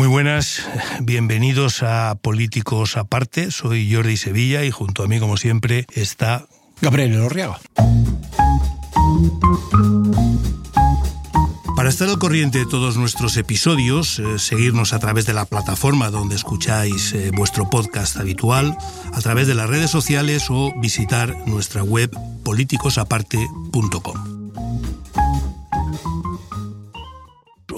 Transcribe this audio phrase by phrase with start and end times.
[0.00, 0.66] Muy buenas,
[1.02, 3.50] bienvenidos a Políticos Aparte.
[3.50, 6.46] Soy Jordi Sevilla y junto a mí, como siempre, está
[6.80, 7.60] Gabriel Lorriaga.
[11.76, 16.08] Para estar al corriente de todos nuestros episodios, eh, seguirnos a través de la plataforma
[16.08, 18.78] donde escucháis eh, vuestro podcast habitual,
[19.12, 22.10] a través de las redes sociales o visitar nuestra web
[22.42, 24.39] politicosaparte.com.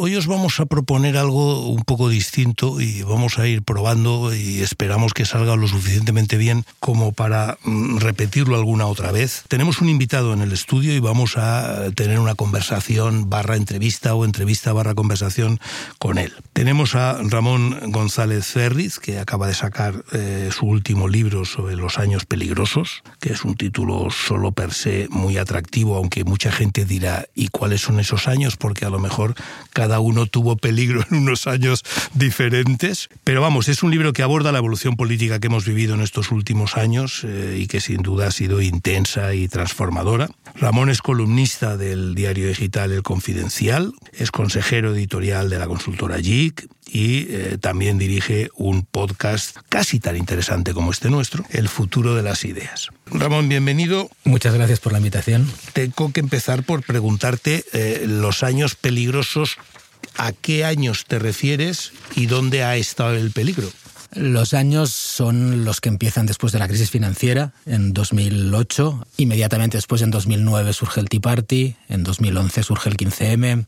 [0.05, 4.61] Hoy os vamos a proponer algo un poco distinto y vamos a ir probando y
[4.61, 9.45] esperamos que salga lo suficientemente bien como para mm, repetirlo alguna otra vez.
[9.47, 14.25] Tenemos un invitado en el estudio y vamos a tener una conversación barra entrevista o
[14.25, 15.61] entrevista barra conversación
[16.01, 16.33] con él.
[16.53, 22.01] Tenemos a Ramón González Ferriz, que acaba de sacar eh, su último libro sobre los
[22.01, 27.27] años peligrosos, que es un título solo per se muy atractivo, aunque mucha gente dirá,
[27.37, 28.57] ¿y cuáles son esos años?
[28.57, 29.37] Porque a lo mejor
[29.73, 31.83] cada cada uno tuvo peligro en unos años
[32.15, 33.11] diferentes.
[33.25, 36.31] Pero vamos, es un libro que aborda la evolución política que hemos vivido en estos
[36.31, 40.31] últimos años eh, y que sin duda ha sido intensa y transformadora.
[40.55, 46.67] Ramón es columnista del diario digital El Confidencial, es consejero editorial de la consultora JIC
[46.93, 52.23] y eh, también dirige un podcast casi tan interesante como este nuestro, El futuro de
[52.23, 52.89] las ideas.
[53.07, 54.11] Ramón, bienvenido.
[54.25, 55.51] Muchas gracias por la invitación.
[55.73, 59.57] Tengo que empezar por preguntarte eh, los años peligrosos
[60.17, 63.71] a qué años te refieres y dónde ha estado el peligro.
[64.15, 69.07] Los años son los que empiezan después de la crisis financiera, en 2008.
[69.17, 71.77] Inmediatamente después, en 2009, surge el Tea Party.
[71.89, 73.65] En 2011 surge el 15M.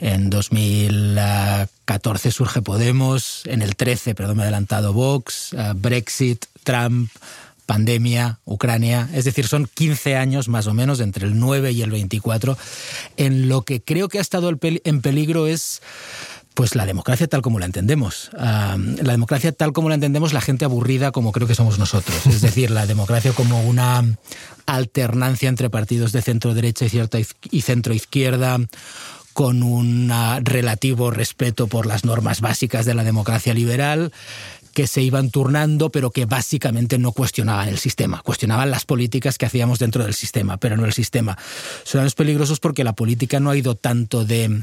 [0.00, 3.44] En 2014 surge Podemos.
[3.46, 5.54] En el 13, perdón, me he adelantado, Vox.
[5.54, 7.10] Eh, Brexit, Trump
[7.68, 11.90] pandemia, Ucrania, es decir, son 15 años más o menos, entre el 9 y el
[11.90, 12.56] 24,
[13.18, 15.82] en lo que creo que ha estado en peligro es
[16.54, 18.30] pues la democracia tal como la entendemos.
[18.32, 22.26] la democracia tal como la entendemos la gente aburrida como creo que somos nosotros.
[22.26, 24.02] Es decir, la democracia como una
[24.64, 28.58] alternancia entre partidos de centro derecha y, y centro izquierda
[29.34, 30.10] con un
[30.42, 34.10] relativo respeto por las normas básicas de la democracia liberal
[34.74, 39.46] que se iban turnando, pero que básicamente no cuestionaban el sistema, cuestionaban las políticas que
[39.46, 41.36] hacíamos dentro del sistema, pero no el sistema.
[41.84, 44.62] Son años peligrosos porque la política no ha ido tanto de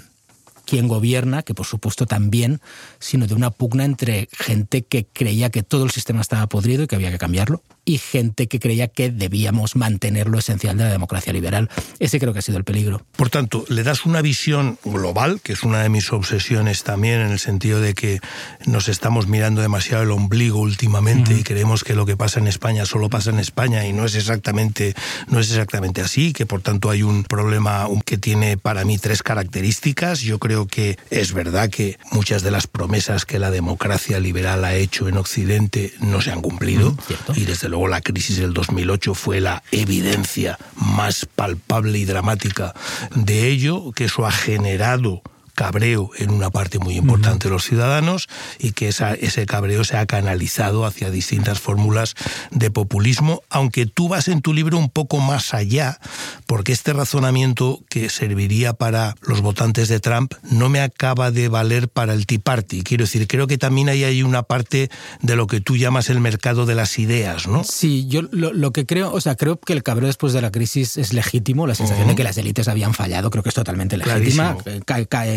[0.65, 2.59] quién gobierna, que por supuesto también,
[2.99, 6.87] sino de una pugna entre gente que creía que todo el sistema estaba podrido y
[6.87, 10.91] que había que cambiarlo, y gente que creía que debíamos mantener lo esencial de la
[10.91, 11.69] democracia liberal.
[11.99, 13.05] Ese creo que ha sido el peligro.
[13.15, 17.31] Por tanto, le das una visión global, que es una de mis obsesiones también, en
[17.31, 18.19] el sentido de que
[18.65, 22.85] nos estamos mirando demasiado el ombligo últimamente y creemos que lo que pasa en España
[22.85, 24.95] solo pasa en España y no es exactamente,
[25.27, 29.21] no es exactamente así, que por tanto hay un problema que tiene para mí tres
[29.21, 30.21] características.
[30.21, 34.73] Yo creo que es verdad que muchas de las promesas que la democracia liberal ha
[34.73, 36.97] hecho en Occidente no se han cumplido
[37.35, 42.73] y desde luego la crisis del 2008 fue la evidencia más palpable y dramática
[43.13, 45.21] de ello, que eso ha generado
[45.55, 48.27] cabreo en una parte muy importante de los ciudadanos
[48.59, 52.13] y que ese cabreo se ha canalizado hacia distintas fórmulas
[52.51, 55.99] de populismo, aunque tú vas en tu libro un poco más allá,
[56.45, 61.89] porque este razonamiento que serviría para los votantes de Trump no me acaba de valer
[61.89, 62.83] para el Tea Party.
[62.83, 64.89] Quiero decir, creo que también hay ahí una parte
[65.21, 67.63] de lo que tú llamas el mercado de las ideas, ¿no?
[67.63, 70.97] Sí, yo lo, que creo, o sea, creo que el cabreo después de la crisis
[70.97, 74.57] es legítimo, la sensación de que las élites habían fallado, creo que es totalmente legítima.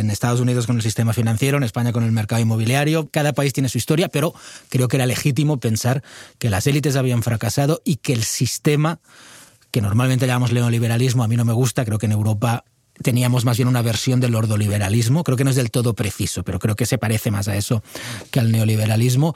[0.08, 3.10] En Estados Unidos con el sistema financiero, en España con el mercado inmobiliario.
[3.10, 4.32] Cada país tiene su historia, pero
[4.70, 6.02] creo que era legítimo pensar
[6.38, 9.00] que las élites habían fracasado y que el sistema,
[9.70, 12.64] que normalmente llamamos neoliberalismo, a mí no me gusta, creo que en Europa
[13.03, 15.25] teníamos más bien una versión del ordoliberalismo.
[15.25, 17.82] Creo que no es del todo preciso, pero creo que se parece más a eso
[18.31, 19.34] que al neoliberalismo.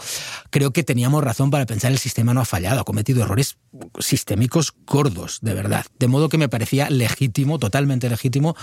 [0.50, 3.56] Creo que teníamos razón para pensar el sistema no ha fallado, ha cometido errores
[3.98, 5.86] sistémicos gordos, de verdad.
[5.98, 8.56] De modo que me parecía legítimo, totalmente legítimo,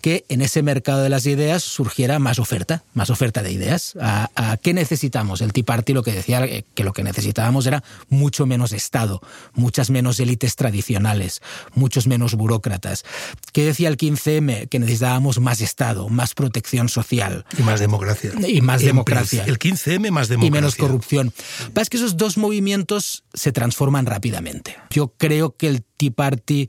[0.00, 3.94] que en ese mercado de las ideas surgiera más oferta, más oferta de ideas.
[4.00, 5.40] ¿A, qué necesitamos?
[5.40, 9.20] El Tea Party lo que decía que lo que necesitábamos era mucho menos Estado,
[9.54, 11.42] muchas menos élites tradicionales,
[11.74, 13.04] muchos menos burócratas.
[13.52, 13.96] ¿Qué decía el
[14.46, 17.44] 15 que necesitábamos más Estado, más protección social.
[17.58, 18.32] Y más democracia.
[18.46, 19.44] Y más democracia.
[19.46, 20.46] El 15M más democracia.
[20.46, 21.32] Y menos corrupción.
[21.74, 24.76] Es que esos dos movimientos se transforman rápidamente.
[24.90, 26.68] Yo creo que el Tea Party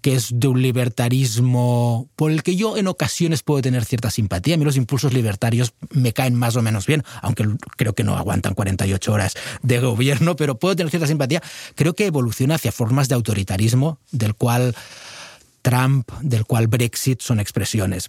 [0.00, 4.54] que es de un libertarismo por el que yo en ocasiones puedo tener cierta simpatía.
[4.54, 7.46] A mí los impulsos libertarios me caen más o menos bien, aunque
[7.76, 11.42] creo que no aguantan 48 horas de gobierno, pero puedo tener cierta simpatía.
[11.74, 14.74] Creo que evoluciona hacia formas de autoritarismo del cual
[15.62, 18.08] Trump, del cual Brexit son expresiones.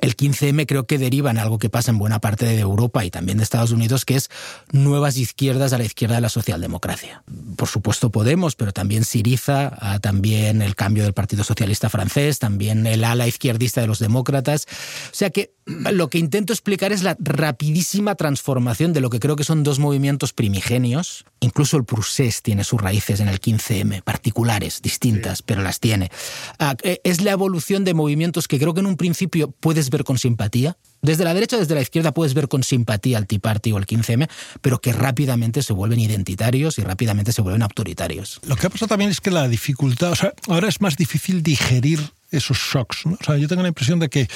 [0.00, 3.10] El 15M creo que deriva en algo que pasa en buena parte de Europa y
[3.10, 4.30] también de Estados Unidos, que es
[4.72, 7.22] nuevas izquierdas a la izquierda de la socialdemocracia.
[7.56, 12.86] Por supuesto Podemos, pero también Siriza, ah, también el cambio del Partido Socialista francés, también
[12.86, 14.66] el ala izquierdista de los demócratas.
[15.12, 19.36] O sea que lo que intento explicar es la rapidísima transformación de lo que creo
[19.36, 21.24] que son dos movimientos primigenios.
[21.40, 26.10] Incluso el Prusés tiene sus raíces en el 15M, particulares, distintas, pero las tiene.
[26.58, 30.04] Ah, eh, es la evolución de movimientos que creo que en un principio puedes ver
[30.04, 30.76] con simpatía.
[31.02, 33.86] Desde la derecha desde la izquierda puedes ver con simpatía al Tea Party o el
[33.86, 34.28] 15M,
[34.60, 38.40] pero que rápidamente se vuelven identitarios y rápidamente se vuelven autoritarios.
[38.46, 41.42] Lo que ha pasado también es que la dificultad, o sea, ahora es más difícil
[41.42, 42.00] digerir
[42.30, 43.06] esos shocks.
[43.06, 43.18] ¿no?
[43.20, 44.28] O sea, yo tengo la impresión de que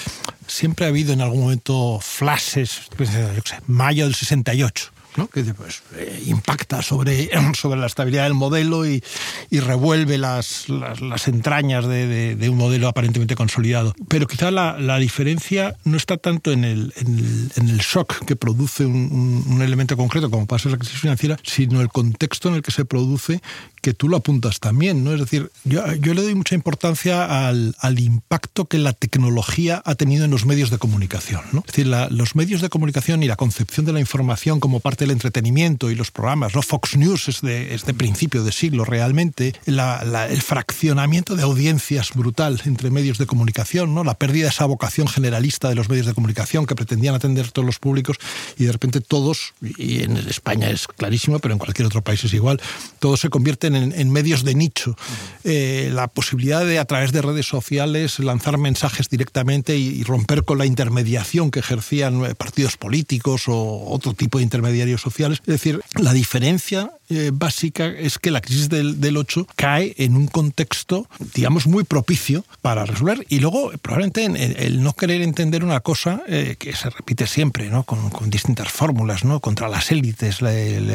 [0.47, 4.93] siempre ha habido en algún momento flashes, pues, yo qué sé, mayo del 68
[5.27, 9.03] que pues, eh, impacta sobre, sobre la estabilidad del modelo y,
[9.51, 13.95] revuelve las, las, entrañas de, un modelo aparentemente consolidado.
[14.09, 19.61] Pero quizá la, diferencia no está tanto en el, en el, shock que produce un,
[19.61, 22.85] elemento concreto, como pasa en la crisis financiera, sino el contexto en el que se
[22.85, 23.41] produce
[23.83, 25.13] que tú lo apuntas también, ¿no?
[25.13, 29.95] Es decir, yo, yo le doy mucha importancia al, al, impacto que la tecnología ha
[29.95, 31.61] tenido en los medios de comunicación, ¿no?
[31.61, 35.17] Es decir, los medios de comunicación y la concepción de la información como parte del
[35.17, 36.63] entretenimiento y los programas, ¿no?
[36.63, 42.61] Fox News es de, es de principio de siglo realmente, el fraccionamiento de audiencias brutal
[42.65, 44.05] entre medios de comunicación, ¿no?
[44.05, 47.67] La pérdida de esa vocación generalista de los medios de comunicación que pretendían atender todos
[47.67, 48.19] los públicos
[48.57, 52.33] y de repente todos, y en España es clarísimo, pero en cualquier otro país es
[52.35, 52.61] igual,
[52.99, 54.97] todos se convierten en, medios de nicho.
[55.45, 60.59] Eh, la posibilidad de, a través de redes sociales, lanzar mensajes directamente y, romper con
[60.59, 65.39] la intermediación que ejercían eh, partidos políticos o otro tipo de intermediarios sociales.
[65.41, 70.17] Es decir, la diferencia eh, básica es que la crisis del, del 8 cae en
[70.17, 73.25] un contexto, digamos, muy propicio para resolver.
[73.29, 77.85] Y luego, probablemente, el, no querer entender una cosa que se repite siempre, ¿no?
[77.85, 79.41] Con, distintas fórmulas, ¿no?
[79.41, 80.39] Contra las élites,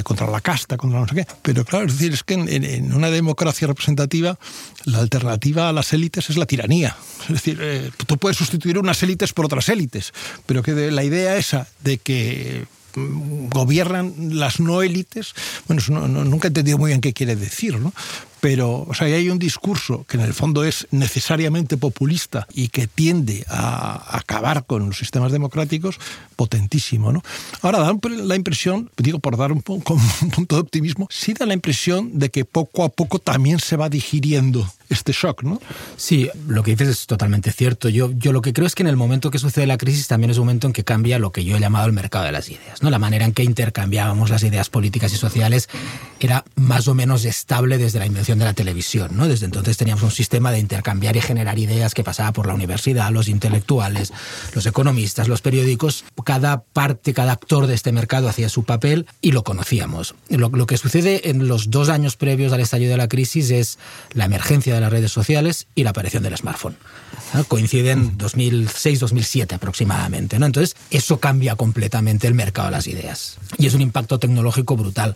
[0.04, 1.28] contra la casta, contra no sé qué.
[1.42, 4.38] Pero claro, es decir, es que en, en, una democracia representativa
[4.86, 6.96] la alternativa a las élites es la tiranía.
[7.24, 10.14] Es decir, eh, tú puedes sustituir unas élites por otras élites,
[10.46, 12.66] pero que la idea esa de que
[12.96, 15.34] gobiernan las no élites,
[15.68, 17.94] bueno, nunca he entendido muy bien qué quiere decir, ¿no?
[18.44, 22.88] Pero o sea, hay un discurso que en el fondo es necesariamente populista y que
[22.88, 25.98] tiende a acabar con los sistemas democráticos,
[26.36, 27.14] potentísimo.
[27.14, 27.24] ¿no?
[27.62, 31.54] Ahora da la impresión, digo por dar un, un punto de optimismo, sí da la
[31.54, 35.62] impresión de que poco a poco también se va digiriendo este shock, ¿no?
[35.98, 37.90] Sí, lo que dices es totalmente cierto.
[37.90, 40.32] Yo, yo lo que creo es que en el momento que sucede la crisis también
[40.32, 42.50] es un momento en que cambia lo que yo he llamado el mercado de las
[42.50, 42.90] ideas, ¿no?
[42.90, 45.70] La manera en que intercambiábamos las ideas políticas y sociales
[46.20, 49.12] era más o menos estable desde la invención de la televisión.
[49.14, 49.28] ¿no?
[49.28, 53.12] Desde entonces teníamos un sistema de intercambiar y generar ideas que pasaba por la universidad,
[53.12, 54.14] los intelectuales,
[54.54, 56.06] los economistas, los periódicos.
[56.24, 60.16] Cada parte, cada actor de este mercado hacía su papel y lo conocíamos.
[60.30, 63.80] Lo, lo que sucede en los dos años previos al estallido de la crisis es
[64.14, 66.78] la emergencia de las redes sociales y la aparición del smartphone.
[67.48, 70.38] Coinciden 2006-2007 aproximadamente.
[70.40, 70.46] ¿no?
[70.46, 73.38] Entonces, eso cambia completamente el mercado de las ideas.
[73.58, 75.16] Y es un impacto tecnológico brutal.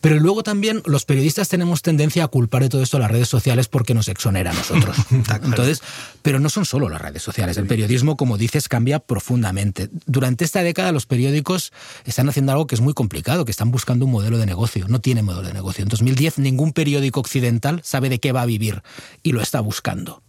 [0.00, 3.28] Pero luego también los periodistas tenemos tendencia a culpar de todo esto a las redes
[3.28, 4.96] sociales porque nos exonera a nosotros.
[5.10, 5.82] Entonces,
[6.22, 7.56] pero no son solo las redes sociales.
[7.56, 9.88] El periodismo, como dices, cambia profundamente.
[10.06, 11.72] Durante esta década los periódicos
[12.04, 14.86] están haciendo algo que es muy complicado, que están buscando un modelo de negocio.
[14.88, 15.82] No tiene modelo de negocio.
[15.82, 18.82] En 2010 ningún periódico occidental sabe de qué va a vivir
[19.22, 20.22] y lo está buscando.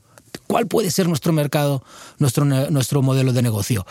[0.48, 1.84] ¿Cuál puede ser nuestro mercado,
[2.18, 3.86] nuestro, nuestro modelo de negocio?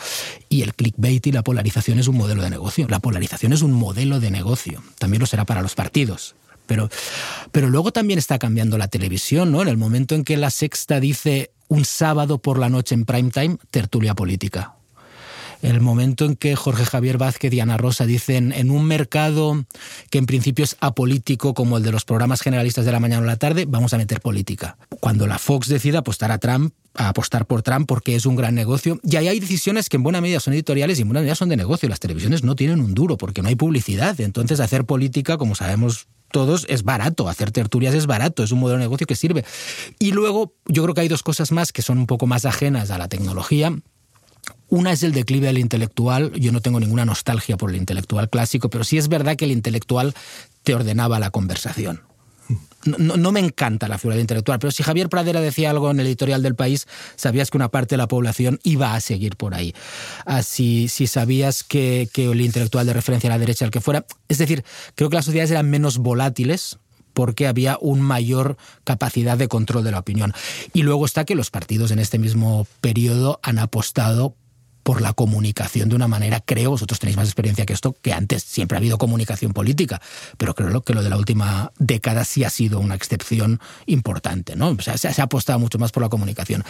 [0.49, 2.85] Y el clickbait y la polarización es un modelo de negocio.
[2.89, 4.83] La polarización es un modelo de negocio.
[4.97, 6.35] También lo será para los partidos.
[6.69, 6.87] Pero,
[7.51, 9.63] pero luego también está cambiando la televisión, ¿no?
[9.63, 13.31] En el momento en que la sexta dice un sábado por la noche en prime
[13.31, 14.75] time, tertulia política
[15.61, 19.65] el momento en que Jorge Javier Vázquez y Ana Rosa dicen en un mercado
[20.09, 23.25] que en principio es apolítico como el de los programas generalistas de la mañana o
[23.25, 24.77] la tarde, vamos a meter política.
[24.99, 28.55] Cuando la Fox decida apostar a Trump, a apostar por Trump porque es un gran
[28.55, 28.99] negocio.
[29.03, 31.49] Y ahí hay decisiones que en buena medida son editoriales y en buena medida son
[31.49, 31.89] de negocio.
[31.89, 34.19] Las televisiones no tienen un duro porque no hay publicidad.
[34.21, 37.29] Entonces hacer política, como sabemos todos, es barato.
[37.29, 39.45] Hacer tertulias es barato, es un modelo de negocio que sirve.
[39.99, 42.91] Y luego yo creo que hay dos cosas más que son un poco más ajenas
[42.91, 43.75] a la tecnología
[44.69, 46.31] una es el declive del intelectual.
[46.33, 49.51] Yo no tengo ninguna nostalgia por el intelectual clásico, pero sí es verdad que el
[49.51, 50.13] intelectual
[50.63, 52.01] te ordenaba la conversación.
[52.85, 56.07] No, me encanta la figura del intelectual, pero si Javier Pradera decía algo en el
[56.07, 59.73] editorial del país, sabías que una parte de la población iba a seguir por ahí.
[60.25, 64.05] Así, si sabías que, que el intelectual de referencia a la derecha, el que fuera.
[64.29, 64.63] Es decir,
[64.95, 66.79] creo que las sociedades eran menos volátiles,
[67.13, 70.33] porque había una mayor capacidad de control de la opinión.
[70.73, 74.35] Y luego está que los partidos en este mismo periodo han apostado
[74.89, 78.41] por la comunicación de una manera, creo, vosotros tenéis más experiencia que esto, que antes
[78.41, 80.01] siempre ha habido comunicación política,
[80.35, 84.69] pero creo que lo de la última década sí ha sido una excepción importante, ¿no?
[84.69, 86.63] O sea, se ha apostado mucho más por la comunicación.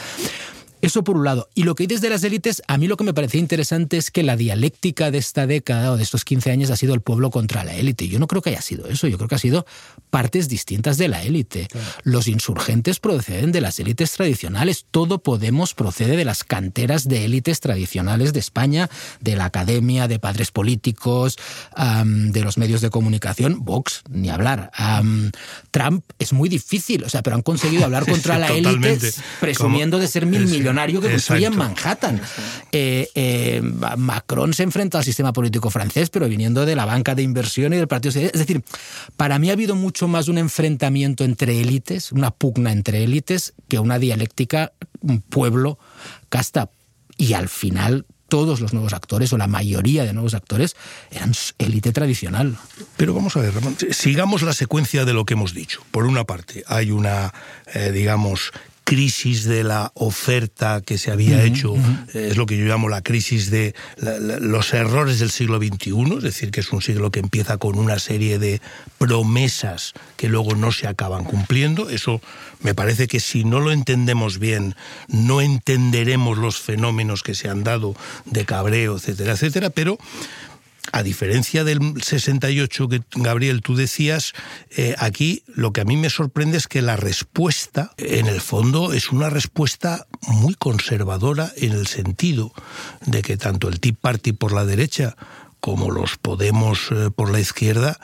[0.82, 1.50] Eso por un lado.
[1.56, 4.12] Y lo que dices de las élites, a mí lo que me parecía interesante es
[4.12, 7.32] que la dialéctica de esta década o de estos 15 años ha sido el pueblo
[7.32, 8.08] contra la élite.
[8.08, 9.66] Yo no creo que haya sido eso, yo creo que ha sido
[10.10, 11.68] partes distintas de la élite.
[12.04, 17.60] Los insurgentes proceden de las élites tradicionales, todo Podemos procede de las canteras de élites
[17.60, 21.38] tradicionales de España, de la academia, de padres políticos,
[21.76, 24.72] de los medios de comunicación, Vox, ni hablar.
[25.72, 30.08] Trump es muy difícil, o sea, pero han conseguido hablar contra la élite presumiendo de
[30.08, 30.69] ser mil millones
[31.02, 32.22] que construía en Manhattan.
[32.72, 37.24] Eh, eh, Macron se enfrenta al sistema político francés, pero viniendo de la banca de
[37.24, 38.64] inversión y del Partido Es decir,
[39.18, 43.80] para mí ha habido mucho más un enfrentamiento entre élites, una pugna entre élites, que
[43.80, 45.80] una dialéctica, un pueblo,
[46.30, 46.70] casta.
[47.18, 50.78] Y al final todos los nuevos actores o la mayoría de nuevos actores
[51.12, 52.58] eran élite tradicional.
[52.96, 55.82] Pero vamos a ver, Ramón, sigamos la secuencia de lo que hemos dicho.
[55.92, 57.34] Por una parte, hay una,
[57.74, 58.52] eh, digamos,
[58.90, 61.76] crisis de la oferta que se había hecho,
[62.12, 63.76] es lo que yo llamo la crisis de
[64.42, 68.00] los errores del siglo XXI, es decir, que es un siglo que empieza con una
[68.00, 68.62] serie de
[68.98, 71.92] promesas que luego no se acaban cumpliendo.
[71.92, 72.20] Eso
[72.62, 74.74] me parece que si no lo entendemos bien,
[75.08, 80.00] no entenderemos los fenómenos que se han dado de cabreo, etcétera, etcétera, pero
[80.92, 84.34] a diferencia del 68 que Gabriel tú decías,
[84.70, 88.94] eh, aquí lo que a mí me sorprende es que la respuesta, en el fondo,
[88.94, 92.52] es una respuesta muy conservadora en el sentido
[93.06, 95.16] de que tanto el Tea Party por la derecha
[95.60, 98.00] como los Podemos eh, por la izquierda,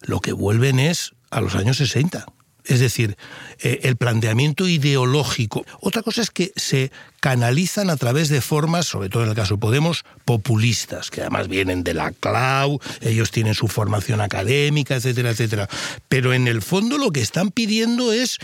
[0.00, 2.26] lo que vuelven es a los años 60.
[2.64, 3.16] Es decir,
[3.60, 5.64] eh, el planteamiento ideológico.
[5.80, 6.90] Otra cosa es que se
[7.20, 11.48] canalizan a través de formas, sobre todo en el caso de Podemos, populistas, que además
[11.48, 15.68] vienen de la CLAU, ellos tienen su formación académica, etcétera, etcétera.
[16.08, 18.38] Pero en el fondo lo que están pidiendo es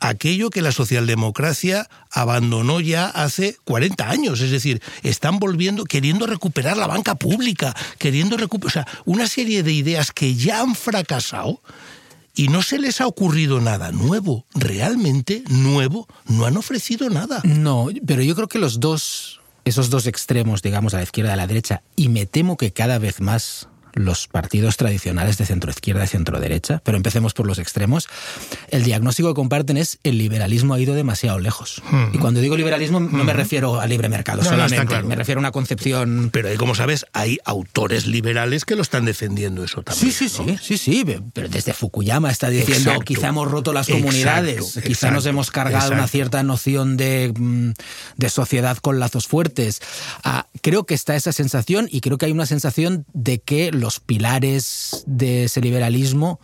[0.00, 4.40] aquello que la socialdemocracia abandonó ya hace 40 años.
[4.40, 9.62] Es decir, están volviendo, queriendo recuperar la banca pública, queriendo recuperar, o sea, una serie
[9.62, 11.60] de ideas que ya han fracasado
[12.34, 17.40] y no se les ha ocurrido nada nuevo, realmente nuevo, no han ofrecido nada.
[17.44, 21.34] No, pero yo creo que los dos, esos dos extremos, digamos, a la izquierda y
[21.34, 25.70] a la derecha, y me temo que cada vez más los partidos tradicionales de centro
[25.70, 28.08] izquierda y centro derecha, pero empecemos por los extremos,
[28.68, 31.82] el diagnóstico que comparten es el liberalismo ha ido demasiado lejos.
[32.12, 35.52] Y cuando digo liberalismo no me refiero al libre mercado solamente, me refiero a una
[35.52, 36.30] concepción...
[36.32, 40.12] Pero ahí, como sabes, hay autores liberales que lo están defendiendo eso también.
[40.12, 44.78] Sí, sí, sí, sí, sí, pero desde Fukuyama está diciendo quizá hemos roto las comunidades,
[44.84, 47.72] quizá nos hemos cargado una cierta noción de, mm,
[48.16, 49.80] de sociedad con lazos fuertes.
[50.22, 54.00] Ah, creo que está esa sensación y creo que hay una sensación de que los
[54.00, 56.40] pilares de ese liberalismo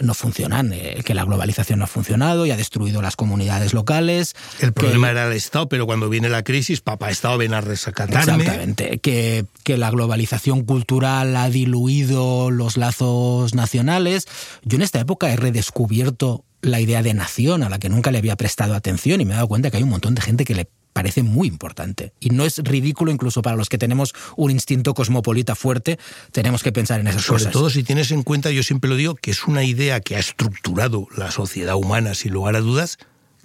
[0.00, 4.34] no funcionan, eh, que la globalización no ha funcionado y ha destruido las comunidades locales.
[4.60, 8.42] El problema era el Estado, pero cuando viene la crisis, papá Estado ven a resacatarme.
[8.42, 14.26] Exactamente, que, que la globalización cultural ha diluido los lazos nacionales.
[14.62, 18.18] Yo en esta época he redescubierto la idea de nación a la que nunca le
[18.18, 20.54] había prestado atención y me he dado cuenta que hay un montón de gente que
[20.54, 22.14] le parece muy importante.
[22.20, 25.98] Y no es ridículo incluso para los que tenemos un instinto cosmopolita fuerte,
[26.32, 27.42] tenemos que pensar en esas cosas.
[27.42, 30.16] Sobre todo si tienes en cuenta, yo siempre lo digo, que es una idea que
[30.16, 32.98] ha estructurado la sociedad humana, sin lugar a dudas,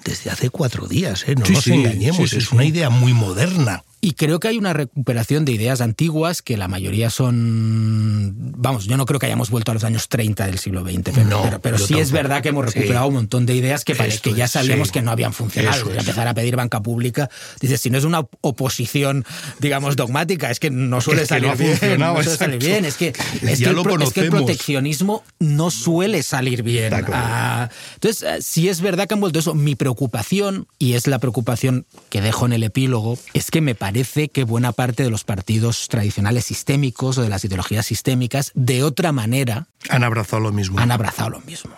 [0.05, 1.35] desde hace cuatro días, ¿eh?
[1.35, 3.83] no nos engañemos, es una idea muy moderna.
[4.01, 8.33] Y creo que hay una recuperación de ideas antiguas que la mayoría son.
[8.57, 11.59] Vamos, yo no creo que hayamos vuelto a los años 30 del siglo XX, pero,
[11.61, 14.93] pero, sí es verdad que hemos recuperado un montón de ideas que, que ya sabíamos
[14.93, 15.91] que no habían funcionado.
[15.91, 17.29] empezar a pedir banca pública.
[17.59, 19.25] Dices, si no es una oposición,
[19.59, 21.99] digamos, dogmática, es que no suele salir bien.
[21.99, 22.85] No suele salir bien.
[22.85, 23.07] Es que,
[23.41, 26.93] es, que el, proteccionismo no suele salir bien.
[27.11, 29.55] Ah, entonces, eh, si es verdad que han vuelto eso.
[29.55, 33.88] Mi preocupación, y es la preocupación que dejo en el epílogo, es que me parece
[33.89, 38.83] parece que buena parte de los partidos tradicionales sistémicos o de las ideologías sistémicas, de
[38.83, 39.65] otra manera...
[39.89, 40.77] Han abrazado lo mismo.
[40.77, 41.71] Han abrazado lo mismo.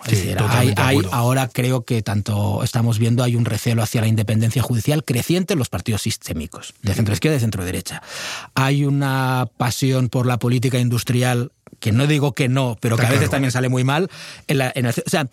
[0.76, 5.54] hay, ahora creo que tanto estamos viendo, hay un recelo hacia la independencia judicial creciente
[5.54, 8.02] en los partidos sistémicos, de centro izquierda y de centro derecha.
[8.54, 11.50] Hay una pasión por la política industrial
[11.80, 14.10] que no digo que no, pero que a veces también sale muy mal.
[14.48, 15.28] En o sea,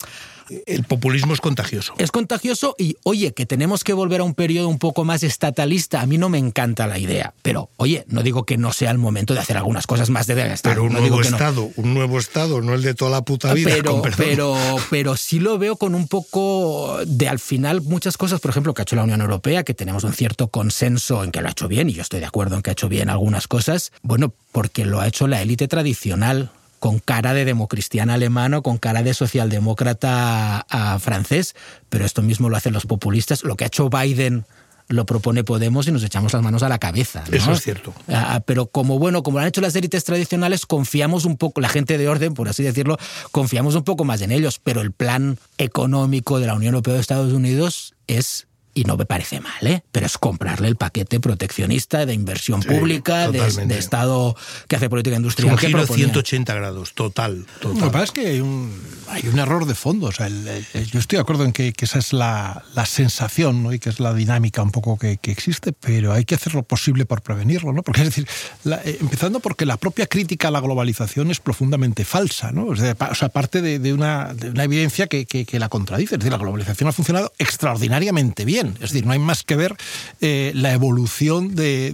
[0.66, 1.94] el populismo es contagioso.
[1.98, 6.02] Es contagioso y, oye, que tenemos que volver a un periodo un poco más estatalista.
[6.02, 7.34] A mí no me encanta la idea.
[7.42, 10.40] Pero, oye, no digo que no sea el momento de hacer algunas cosas más de
[10.40, 10.76] Estado.
[10.76, 13.70] Pero un nuevo Estado, un nuevo Estado, no el de toda la puta vida.
[13.70, 14.56] Pero, pero,
[14.90, 18.82] pero sí lo veo con un poco de al final muchas cosas, por ejemplo, que
[18.82, 21.68] ha hecho la Unión Europea, que tenemos un cierto consenso en que lo ha hecho
[21.68, 23.92] bien, y yo estoy de acuerdo en que ha hecho bien algunas cosas.
[24.02, 29.04] Bueno, porque lo ha hecho la élite tradicional con cara de democristiana alemano, con cara
[29.04, 30.66] de socialdemócrata
[31.00, 31.56] francés,
[31.90, 33.44] pero esto mismo lo hacen los populistas.
[33.44, 34.46] Lo que ha hecho Biden
[34.90, 37.24] lo propone Podemos y nos echamos las manos a la cabeza.
[37.32, 37.94] Eso es cierto.
[38.08, 41.62] Ah, ah, pero como bueno, como lo han hecho las élites tradicionales, confiamos un poco,
[41.62, 42.98] la gente de orden, por así decirlo,
[43.32, 44.60] confiamos un poco más en ellos.
[44.62, 48.48] Pero el plan económico de la Unión Europea de Estados Unidos es
[48.80, 49.84] y no me parece mal, ¿eh?
[49.92, 54.36] pero es comprarle el paquete proteccionista de inversión pública, de, Estado
[54.70, 55.54] que hace política industrial.
[55.54, 57.46] Es un giro 180 grados, total.
[57.60, 57.80] total.
[57.80, 58.72] Lo que pasa es que hay un,
[59.10, 60.08] hay un error de fondo.
[60.08, 63.74] O sea, yo estoy de acuerdo en que, esa es la, la, sensación ¿no?
[63.74, 66.64] y que es la dinámica un poco que, que, existe, pero hay que hacer lo
[66.64, 67.74] posible por prevenirlo.
[67.74, 67.84] ¿no?
[67.84, 68.28] Porque es decir,
[68.66, 72.54] eh, empezando porque la propia crítica a la globalización es profundamente falsa.
[72.54, 72.68] ¿no?
[72.68, 76.16] O sea, parte de, de, una, de una evidencia que, que la contradice.
[76.16, 79.76] Es decir, la globalización ha funcionado extraordinariamente bien es decir, no hay más que ver
[80.22, 81.94] eh, la evolución de,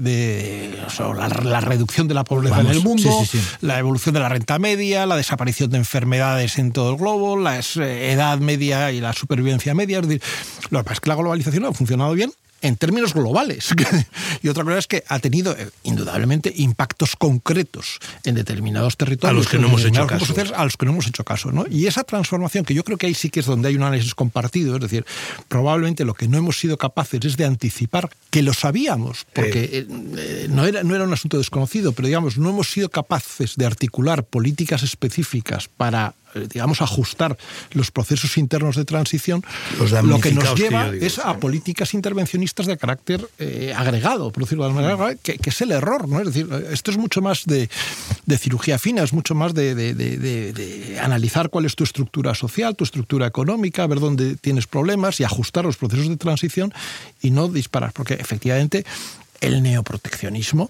[1.43, 3.23] la, reducción de la pobreza en el mundo,
[3.61, 7.59] la evolución de la renta media, la desaparición de enfermedades en todo el globo, la
[7.59, 9.99] eh, edad media y la supervivencia media.
[9.99, 10.21] Es decir,
[10.69, 13.73] lo que pasa es que la globalización ha funcionado bien en términos globales.
[14.41, 19.31] y otra cosa es que ha tenido eh, indudablemente impactos concretos en determinados territorios.
[19.31, 20.55] A los que no hemos hecho caso.
[20.55, 21.51] a los que no hemos hecho caso.
[21.51, 21.65] ¿no?
[21.69, 24.15] Y esa transformación, que yo creo que ahí sí que es donde hay un análisis
[24.15, 25.05] compartido, es decir,
[25.47, 29.87] probablemente lo que no hemos sido capaces es de anticipar, que lo sabíamos, porque eh,
[30.17, 33.65] eh, no, era, no era un asunto desconocido, pero digamos, no hemos sido capaces de
[33.65, 36.13] articular políticas específicas para
[36.49, 37.37] digamos, ajustar
[37.71, 39.43] los procesos internos de transición,
[40.03, 44.69] lo que nos lleva es a políticas intervencionistas de carácter eh, agregado, por decirlo de
[44.69, 46.07] alguna manera, que, es el error.
[46.07, 46.19] ¿no?
[46.19, 47.69] Es decir, esto es mucho más de,
[48.37, 53.87] cirugía fina, es mucho más de, analizar cuál es tu estructura social, tu estructura económica,
[53.87, 56.73] ver dónde tienes problemas y ajustar los procesos de transición
[57.21, 58.85] y no disparar, porque efectivamente
[59.41, 60.69] el neoproteccionismo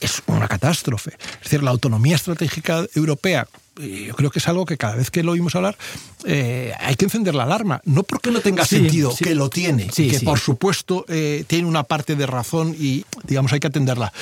[0.00, 1.12] es una catástrofe.
[1.38, 3.46] Es decir, la autonomía estratégica europea
[3.78, 5.76] yo creo que es algo que cada vez que lo oímos hablar
[6.24, 7.80] eh, hay que encender la alarma.
[7.84, 12.16] No porque no tenga sentido, que lo tiene, que por supuesto eh, tiene una parte
[12.16, 14.12] de razón y digamos hay que atenderla.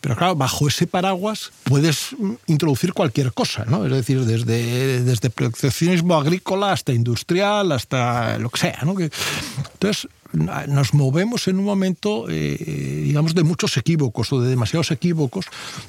[0.00, 2.08] Pero claro, bajo ese paraguas puedes
[2.46, 3.86] introducir cualquier cosa, ¿no?
[3.86, 8.94] Es decir, desde, desde proteccionismo agrícola hasta industrial, hasta lo que sea, ¿no?
[9.00, 15.46] Entonces, nos movemos en un momento, eh, digamos, de muchos equívocos o de demasiados equívocos,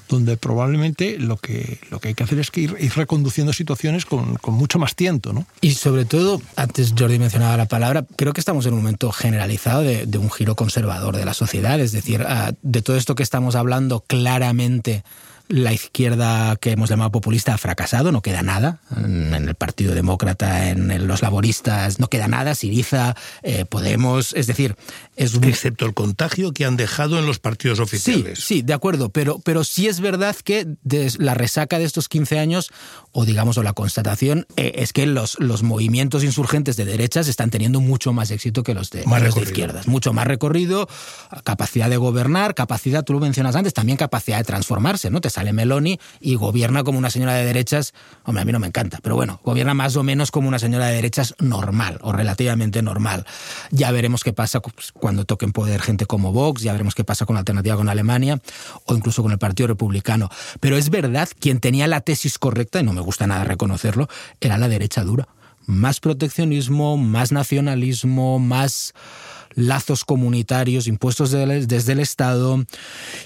[0.07, 4.37] donde probablemente lo que, lo que hay que hacer es que ir, reconduciendo situaciones con,
[4.47, 5.33] mucho más tiento.
[5.33, 5.45] ¿no?
[5.61, 9.81] Y sobre todo, antes Jordi mencionaba la palabra, creo que estamos en un momento generalizado
[9.81, 13.23] de, de un giro conservador de la sociedad, es decir, ah, de todo esto que
[13.23, 15.03] estamos hablando claramente
[15.47, 18.79] la izquierda que hemos llamado populista ha fracasado, no queda nada.
[18.95, 22.55] En el Partido Demócrata, en los laboristas, no queda nada.
[22.55, 24.75] Siriza, eh, Podemos, es decir,
[25.15, 28.39] es Excepto el contagio que han dejado en los partidos oficiales.
[28.39, 30.67] Sí, sí, de acuerdo, pero, pero sí es verdad que
[31.17, 32.71] la resaca de estos 15 años,
[33.11, 37.51] o digamos, o la constatación, eh, es que los, los movimientos insurgentes de derechas están
[37.51, 39.87] teniendo mucho más éxito que los de, los de izquierdas.
[39.87, 40.87] Mucho más recorrido,
[41.43, 45.21] capacidad de gobernar, capacidad, tú lo mencionas antes, también capacidad de transformarse, ¿no?
[45.21, 47.93] Te sale Meloni y gobierna como una señora de derechas,
[48.23, 50.87] hombre, a mí no me encanta, pero bueno, gobierna más o menos como una señora
[50.87, 53.25] de derechas normal o relativamente normal.
[53.69, 57.25] Ya veremos qué pasa pues, cuando toquen poder gente como Vox, ya veremos qué pasa
[57.25, 58.41] con la alternativa con Alemania
[58.85, 60.29] o incluso con el Partido Republicano.
[60.61, 64.07] Pero es verdad, quien tenía la tesis correcta, y no me gusta nada reconocerlo,
[64.39, 65.27] era la derecha dura.
[65.65, 68.93] Más proteccionismo, más nacionalismo, más
[69.55, 72.63] lazos comunitarios impuestos desde el Estado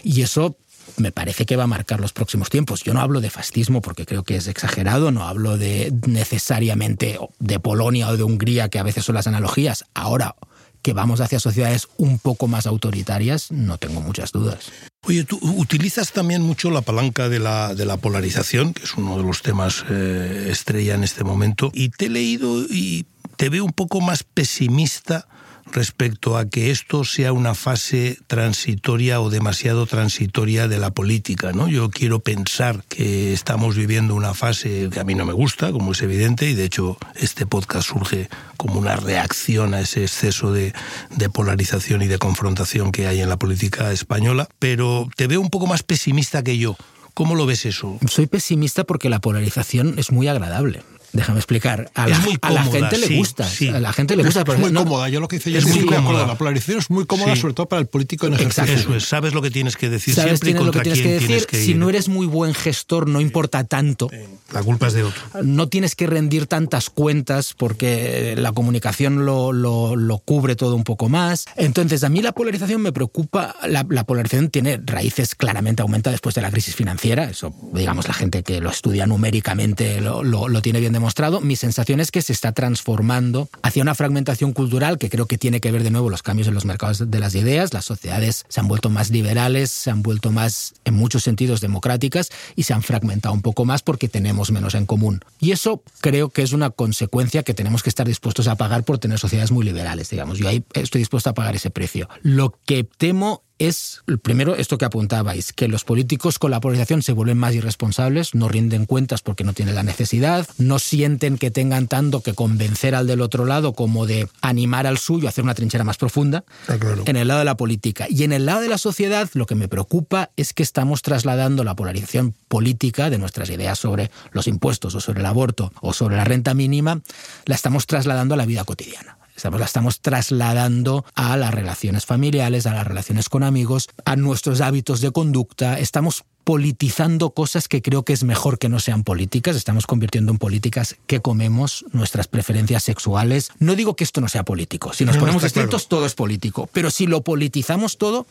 [0.03, 0.55] y eso
[0.97, 2.83] me parece que va a marcar los próximos tiempos.
[2.83, 7.59] Yo no hablo de fascismo porque creo que es exagerado, no hablo de necesariamente de
[7.59, 9.85] Polonia o de Hungría, que a veces son las analogías.
[9.93, 10.35] Ahora
[10.81, 14.71] que vamos hacia sociedades un poco más autoritarias, no tengo muchas dudas.
[15.03, 19.41] Oye, tú utilizas también mucho la palanca de la, polarización, que es uno de los
[19.41, 24.01] temas eh, estrella en este momento, y te he leído y te veo un poco
[24.01, 25.27] más pesimista
[25.71, 31.51] respecto a que esto sea una fase transitoria o demasiado transitoria de la política.
[31.51, 31.67] ¿no?
[31.67, 35.91] Yo quiero pensar que estamos viviendo una fase que a mí no me gusta, como
[35.91, 40.73] es evidente, y de hecho este podcast surge como una reacción a ese exceso de,
[41.15, 45.49] de polarización y de confrontación que hay en la política española, pero te veo un
[45.49, 46.75] poco más pesimista que yo.
[47.13, 47.97] ¿Cómo lo ves eso?
[48.07, 51.91] Soy pesimista porque la polarización es muy agradable déjame explicar.
[51.95, 53.43] A Es la, muy a la cómoda, gente le gusta.
[53.47, 53.67] sí.
[53.69, 54.39] A la gente le gusta.
[54.41, 55.09] Es pero muy no- cómoda.
[55.09, 56.27] Yo lo que dice yo Es estoy muy de cómoda.
[56.27, 57.41] La polarización es muy cómoda, Sí.
[57.41, 58.73] sobre todo para el político en ejercicio.
[58.73, 61.07] Eso es, sabes lo que tienes que decir Sabes siempre y lo que tienes que
[61.13, 61.27] decir.
[61.27, 64.09] tienes que si no eres muy buen gestor, no importa tanto.
[64.53, 65.21] La culpa es de otro.
[65.43, 70.83] no tienes que rendir tantas cuentas porque la comunicación lo, lo- lo cubre todo un
[70.83, 71.45] poco más.
[71.55, 73.55] Entonces, a mí la polarización me preocupa.
[73.67, 77.29] La, la polarización tiene raíces claramente aumenta después de la crisis financiera.
[77.29, 81.39] Eso, digamos, la gente que lo estudia numéricamente lo, lo- tiene bien demostrado.
[81.39, 85.61] Mi sensación es que se está transformando hacia una fragmentación cultural que creo que tiene
[85.61, 87.73] que ver de nuevo los cambios en los mercados de las ideas.
[87.73, 92.29] Las sociedades se han vuelto más liberales, se han vuelto más, en muchos sentidos, democráticas
[92.55, 95.21] y se han fragmentado un poco más porque tenemos menos en común.
[95.39, 98.97] Y eso creo que es una consecuencia que tenemos que estar dispuestos a pagar por
[98.97, 100.37] tener sociedades muy liberales, digamos.
[100.37, 102.09] Yo ahí estoy dispuesto a pagar ese precio.
[102.21, 107.13] Lo que temo es, primero, esto que apuntabais, que los políticos con la polarización se
[107.13, 111.87] vuelven más irresponsables, no rinden cuentas porque no tienen la necesidad, no sienten que tengan
[111.87, 115.53] tanto que convencer al del otro lado como de animar al suyo a hacer una
[115.53, 117.03] trinchera más profunda claro.
[117.05, 118.07] en el lado de la política.
[118.09, 121.63] Y en el lado de la sociedad, lo que me preocupa es que estamos trasladando
[121.63, 126.15] la polarización política de nuestras ideas sobre los impuestos o sobre el aborto o sobre
[126.15, 127.01] la renta mínima,
[127.45, 129.18] la estamos trasladando a la vida cotidiana.
[129.39, 134.59] Estamos- La estamos trasladando a las relaciones familiares, a las relaciones con amigos, a nuestros
[134.59, 135.79] hábitos de conducta.
[135.79, 139.55] Estamos politizando cosas que creo que es mejor que no sean políticas.
[139.55, 143.51] Estamos convirtiendo en políticas que comemos, nuestras preferencias sexuales.
[143.59, 144.91] No digo que esto no sea político.
[144.93, 146.67] Si nos No, ponemos estrictos, todo es político.
[146.73, 148.25] Pero si lo politizamos todo,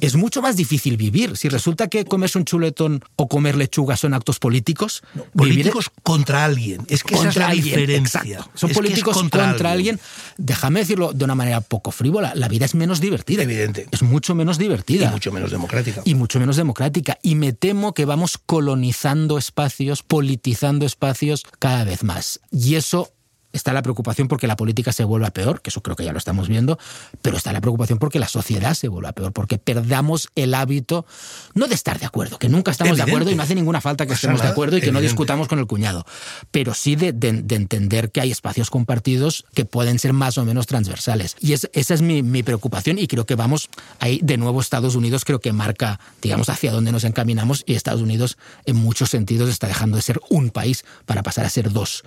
[0.00, 1.36] es mucho más difícil vivir.
[1.36, 5.02] Si resulta que comerse un chuletón o comer lechuga son actos políticos,
[5.34, 6.82] vivir- Políticos contra alguien.
[6.88, 8.20] Es que esa es la alguien, diferencia.
[8.20, 8.50] exacto.
[8.54, 9.98] Son Es políticos contra, alguien.
[10.36, 13.42] Déjame decirlo de una manera poco frívola, la vida es menos divertida.
[13.42, 13.88] Evidente.
[13.90, 15.10] Es mucho menos Y divertida.
[15.10, 16.02] mucho menos democrática.
[16.04, 17.18] y mucho menos democrática.
[17.22, 22.40] Y me temo que vamos colonizando espacios, politizando espacios cada vez más.
[22.50, 23.12] Y eso
[23.52, 26.18] está la preocupación porque la política se vuelva peor, que eso creo que ya lo
[26.18, 26.78] estamos viendo,
[27.22, 31.06] pero está la preocupación porque la sociedad se vuelva peor, porque perdamos el hábito,
[31.54, 34.04] no de estar de acuerdo, que nunca estamos de acuerdo y no hace ninguna falta
[34.04, 36.04] que Pasa estemos de acuerdo y que no discutamos con el cuñado,
[36.50, 40.44] pero sí de, de- de entender que hay espacios compartidos que pueden ser más o
[40.44, 41.36] menos transversales.
[41.40, 44.94] Y es- esa es mi, mi preocupación y creo que vamos ahí de nuevo Estados
[44.94, 49.48] Unidos creo que marca, digamos, hacia dónde nos encaminamos y Estados Unidos en muchos sentidos
[49.48, 52.04] está dejando de ser un país para pasar a ser dos.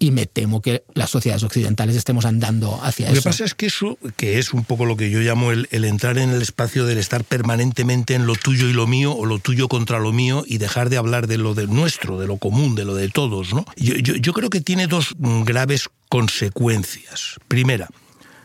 [0.00, 3.28] Y me temo que las sociedades occidentales estemos andando hacia Lo que eso.
[3.30, 6.18] pasa es que eso, que es un poco lo que yo llamo el, el entrar
[6.18, 9.66] en el espacio del estar permanentemente en lo tuyo y lo mío, o lo tuyo
[9.66, 12.84] contra lo mío, y dejar de hablar de lo de nuestro, de lo común, de
[12.84, 13.64] lo de todos, ¿no?
[13.76, 17.36] Yo, yo- yo creo que tiene dos mm, graves consecuencias.
[17.48, 17.88] Primera,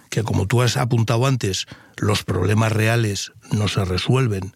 [0.10, 4.56] que como tú has apuntado antes, los problemas reales no se resuelven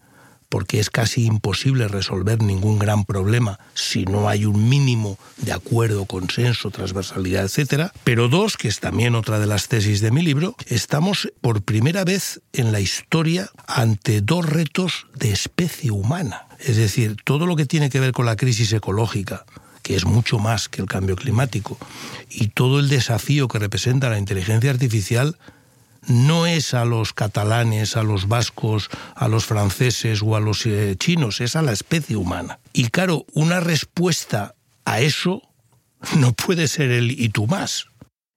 [0.49, 6.05] porque es casi imposible resolver ningún gran problema si no hay un mínimo de acuerdo,
[6.05, 7.91] consenso, transversalidad, etcétera.
[8.03, 12.03] Pero dos, que es también otra de las tesis de mi libro, estamos por primera
[12.03, 16.47] vez en la historia ante dos retos de especie humana.
[16.59, 19.45] Es decir, todo lo que tiene que ver con la crisis ecológica,
[19.83, 21.77] que es mucho más que el cambio climático,
[22.29, 25.37] y todo el desafío que representa la inteligencia artificial,
[26.07, 30.95] no es a los catalanes, a los vascos, a los franceses o a los eh,
[30.97, 32.59] chinos, es a la especie humana.
[32.73, 35.41] Y claro, una respuesta a eso
[36.17, 37.85] no puede ser el y tú más.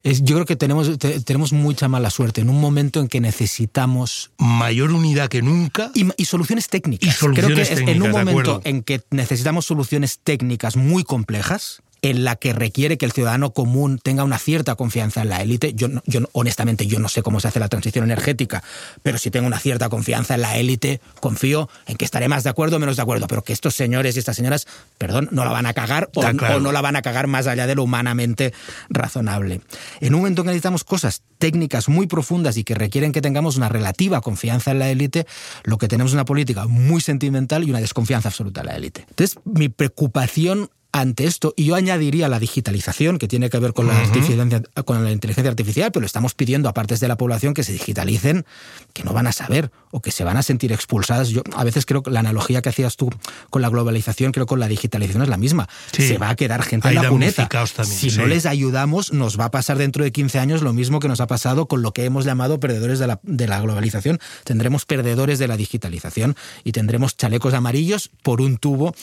[0.02, 3.20] Es- yo creo que tenemos, te- tenemos mucha mala suerte en un momento en que
[3.20, 5.90] necesitamos Mayor unidad que nunca.
[5.94, 7.06] Y, y soluciones técnicas.
[7.08, 11.04] Y soluciones Creo que es en técnicas, un momento en que necesitamos soluciones técnicas muy
[11.04, 15.42] complejas, en la que requiere que el ciudadano común tenga una cierta confianza en la
[15.42, 15.74] élite.
[15.74, 18.62] Yo, no- yo no- honestamente yo no sé cómo se hace la transición energética,
[19.02, 22.50] pero si tengo una cierta confianza en la élite, confío en que estaré más de
[22.50, 24.66] acuerdo o menos de acuerdo, pero que estos señores y estas señoras,
[24.98, 26.56] perdón, no la van a cagar o, claro.
[26.56, 28.52] o no la van a cagar más allá de lo humanamente
[28.88, 29.60] razonable.
[30.00, 33.56] En un momento en que necesitamos cosas técnicas muy profundas y que requieren que tengamos
[33.56, 35.26] una relativa confianza en la élite,
[35.64, 39.06] lo que tenemos es una política muy sentimental y una desconfianza absoluta en la élite.
[39.08, 43.86] Entonces, mi preocupación ante esto, y yo añadiría la digitalización, que tiene que ver con
[43.86, 47.54] la, artificial- con la inteligencia artificial, pero le estamos pidiendo a partes de la población
[47.54, 48.44] que se digitalicen,
[48.92, 51.28] que no van a saber o que se van a sentir expulsadas.
[51.28, 53.10] Yo a veces creo que la analogía que hacías tú
[53.50, 55.68] con la globalización, creo que con la digitalización es la misma.
[55.92, 56.06] Sí.
[56.08, 57.48] Se va a quedar gente Hay en la cuneta.
[57.48, 60.98] también, si no les ayudamos, nos va a pasar dentro de 15 años lo mismo
[61.00, 64.18] que nos ha pasado con lo que hemos llamado perdedores de la, de la globalización.
[64.44, 68.94] Tendremos perdedores de la digitalización y tendremos chalecos amarillos por un tubo.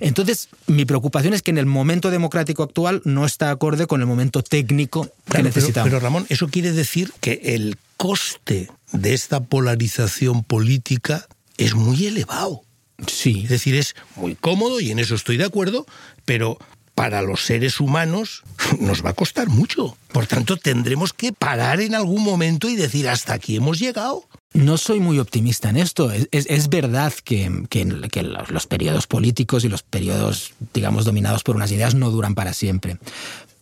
[0.00, 4.06] Entonces, mi preocupación es que en el momento democrático actual no está acorde con el
[4.06, 5.88] momento técnico que Claro, pero- necesitamos.
[5.88, 11.26] Pero, Ramón, eso quiere decir que el coste de esta polarización política
[11.58, 12.62] es muy elevado.
[13.06, 13.40] sí.
[13.44, 15.86] Es decir, es muy cómodo y en eso estoy de acuerdo,
[16.24, 16.58] pero
[16.94, 18.42] para los seres humanos
[18.80, 19.96] nos va a costar mucho.
[20.12, 24.24] Por tanto, tendremos que parar en algún momento y decir, hasta aquí hemos llegado.
[24.52, 26.12] No soy muy optimista en esto.
[26.12, 31.94] Es, verdad que, que, los periodos políticos y los periodos, digamos, dominados por unas ideas
[31.94, 32.98] no duran para siempre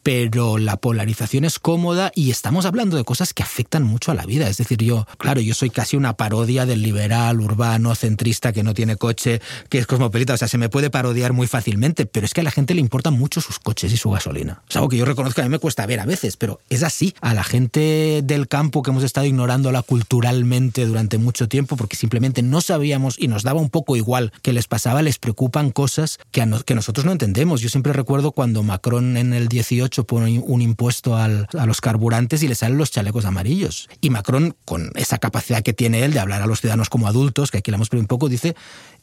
[0.03, 4.25] pero la polarización es cómoda y estamos hablando de cosas que afectan mucho a la
[4.25, 4.49] vida.
[4.49, 8.75] Es decir, yo, claro, yo soy casi una parodia del liberal, urbano, centrista, que no
[8.75, 10.35] tiene coche, que es cosmopolita.
[10.35, 12.81] O sea, se me puede parodiar muy fácilmente, pero es que a la gente le
[12.81, 14.63] importan mucho sus coches y su gasolina.
[14.69, 17.15] Es algo que yo reconozco a mí me cuesta ver a veces, pero es así.
[17.21, 22.43] A la gente del campo que hemos estado ignorándola culturalmente durante mucho tiempo, porque simplemente
[22.43, 26.49] no sabíamos y nos daba un poco igual que les pasaba, les preocupan cosas que,
[26.65, 27.61] que nosotros no entendemos.
[27.61, 32.49] Yo siempre recuerdo cuando Macron en el 18 pone un impuesto a los carburantes y
[32.49, 33.89] le salen los chalecos amarillos.
[34.01, 37.51] Y Macron, con esa capacidad que tiene él de hablar a los ciudadanos como adultos,
[37.51, 38.55] que aquí le hemos perdido un poco, dice,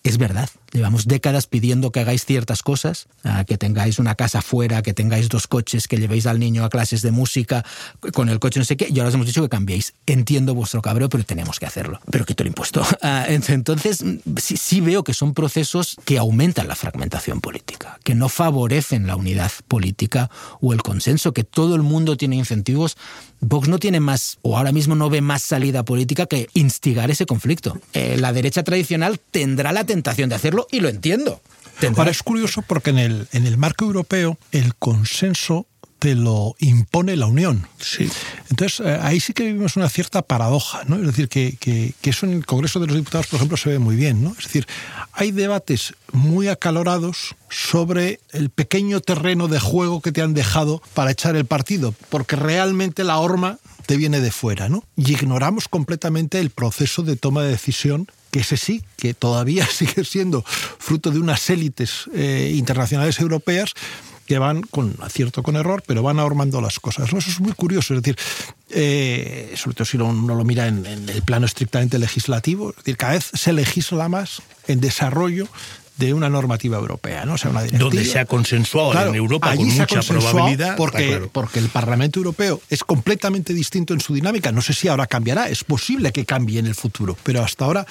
[0.04, 3.08] es verdad, llevamos décadas pidiendo que hagáis ciertas cosas,
[3.48, 7.02] que tengáis una casa fuera, que tengáis dos coches, que llevéis al niño a clases
[7.02, 7.66] de música,
[8.14, 9.94] con el coche no sé qué, y ahora os hemos dicho que cambiéis.
[10.06, 12.00] Entiendo vuestro cabreo, pero tenemos que hacerlo.
[12.10, 12.86] Pero quito el impuesto.
[13.10, 14.04] Ah, entonces,
[14.42, 19.16] sí, sí veo que son procesos que aumentan la fragmentación política, que no favorecen la
[19.16, 20.30] unidad política
[20.60, 22.98] o el consenso, que todo el mundo tiene incentivos.
[23.40, 27.26] Vox no tiene más, o ahora mismo no ve más salida política que instigar ese
[27.26, 27.80] conflicto.
[27.94, 31.42] Eh, la derecha tradicional tendrá la tentación de hacerlo y lo entiendo.
[31.96, 35.68] Ahora es curioso porque en el, en el marco europeo el consenso
[36.00, 37.68] te lo impone la Unión.
[37.80, 38.10] Sí.
[38.50, 40.98] Entonces, eh, ahí sí que vivimos una cierta paradoja, ¿no?
[40.98, 43.80] Es decir, que, que, eso en el Congreso de los Diputados, por ejemplo, se ve
[43.80, 44.36] muy bien, ¿no?
[44.38, 44.68] Es decir,
[45.14, 51.12] hay debates muy acalorados sobre el pequeño terreno de juego que te han dejado para
[51.12, 54.84] echar el partido, porque realmente la horma te viene de fuera, ¿no?
[54.96, 60.04] Y ignoramos completamente el proceso de toma de decisión que ese sí, que todavía sigue
[60.04, 63.74] siendo fruto de unas élites eh, internacionales europeas
[64.28, 67.08] que van con acierto, con error, pero van ahormando las cosas.
[67.08, 68.18] Eso es muy curioso, es decir,
[68.70, 73.14] eh, sobre todo si uno lo mira en, el plano estrictamente legislativo, es decir, cada
[73.14, 75.48] vez se legisla más en desarrollo
[75.98, 77.34] de una normativa europea, ¿no?
[77.34, 80.76] O sea, una Donde se ha consensuado en Europa con mucha probabilidad.
[80.76, 84.52] Porque, porque el Parlamento Europeo es completamente distinto en su dinámica.
[84.52, 87.88] No sé si ahora cambiará, es posible que cambie en el futuro, pero hasta ahora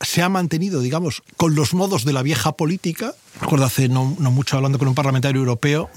[0.00, 3.14] se ha mantenido, digamos, con los modos de la vieja política.
[3.40, 5.90] Recuerdo hace no, mucho hablando con un parlamentario europeo,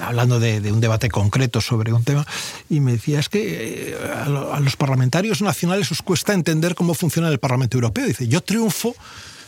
[0.00, 2.26] hablando de, un debate concreto sobre un tema,
[2.68, 7.28] y me decía, es que eh, a los parlamentarios nacionales os cuesta entender cómo funciona
[7.28, 8.06] el Parlamento Europeo.
[8.06, 8.94] Dice, yo triunfo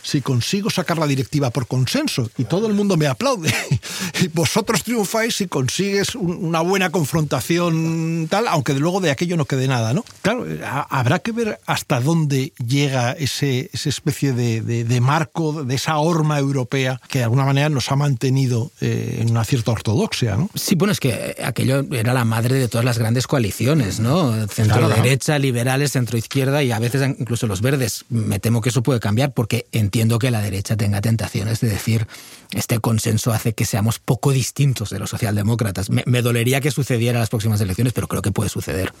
[0.01, 3.53] si consigo sacar la directiva por consenso y todo el mundo me aplaude.
[4.21, 9.67] y vosotros triunfáis si consigues una buena confrontación tal, aunque luego de aquello no quede
[9.67, 10.03] nada, ¿no?
[10.21, 10.45] Claro,
[10.89, 16.99] habrá que ver hasta dónde llega ese, esa especie de, marco, de esa horma europea
[17.09, 20.49] que de alguna manera nos ha mantenido eh, en una cierta ortodoxia, ¿no?
[20.55, 24.47] Sí, bueno, es que aquello era la madre de todas las grandes coaliciones, ¿no?
[24.47, 28.05] Centro-derecha, liberales, centro-izquierda y a veces incluso los verdes.
[28.09, 31.67] Me temo que eso puede cambiar porque en entiendo que la derecha tenga tentaciones de
[31.67, 32.07] decir
[32.53, 35.89] este consenso hace que seamos poco distintos de los socialdemócratas.
[35.89, 38.93] Me, dolería que sucediera en las próximas elecciones, pero creo que puede suceder.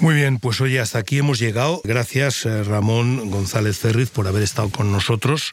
[0.00, 1.80] Muy bien, pues oye, hasta aquí hemos llegado.
[1.84, 5.52] Gracias eh, Ramón González Cerriz por haber estado con nosotros.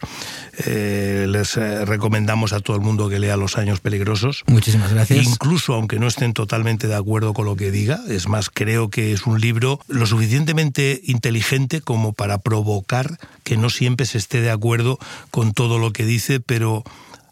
[0.65, 4.43] Eh, les eh, recomendamos a todo el mundo que lea Los Años Peligrosos.
[4.47, 5.25] Muchísimas gracias.
[5.25, 9.11] Incluso aunque no estén totalmente de acuerdo con lo que diga, es más, creo que
[9.11, 14.51] es un libro lo suficientemente inteligente como para provocar que no siempre se esté de
[14.51, 14.99] acuerdo
[15.31, 16.83] con todo lo que dice, pero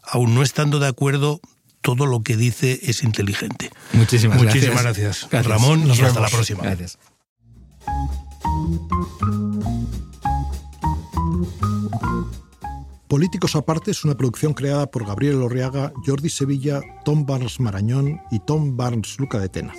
[0.06, 1.40] aún no estando de acuerdo,
[1.84, 3.70] todo lo que dice es inteligente.
[3.92, 5.28] Muchísimas, Muchísimas gracias.
[5.30, 6.62] Ramón, y hasta la próxima.
[6.62, 6.98] Gracias.
[13.06, 18.40] Políticos Aparte es una producción creada por Gabriel Orriaga, Jordi Sevilla, Tom Barnes Marañón y
[18.40, 19.74] Tom Barnes Luca de Tena.